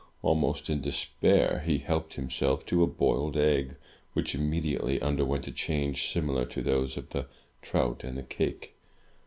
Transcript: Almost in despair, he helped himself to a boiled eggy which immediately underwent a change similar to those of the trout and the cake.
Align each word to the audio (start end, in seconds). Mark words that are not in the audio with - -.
Almost 0.23 0.67
in 0.67 0.81
despair, 0.81 1.61
he 1.63 1.77
helped 1.77 2.15
himself 2.15 2.65
to 2.65 2.81
a 2.81 2.87
boiled 2.87 3.37
eggy 3.37 3.75
which 4.13 4.33
immediately 4.33 4.99
underwent 4.99 5.45
a 5.45 5.51
change 5.51 6.11
similar 6.11 6.43
to 6.45 6.63
those 6.63 6.97
of 6.97 7.09
the 7.11 7.27
trout 7.61 8.03
and 8.03 8.17
the 8.17 8.23
cake. 8.23 8.73